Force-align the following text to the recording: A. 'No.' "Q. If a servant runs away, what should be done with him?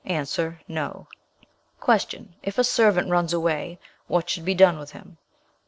A. 0.03 0.19
'No.' 0.67 1.05
"Q. 1.79 2.29
If 2.41 2.57
a 2.57 2.63
servant 2.63 3.09
runs 3.09 3.33
away, 3.33 3.77
what 4.07 4.31
should 4.31 4.45
be 4.45 4.55
done 4.55 4.79
with 4.79 4.93
him? 4.93 5.17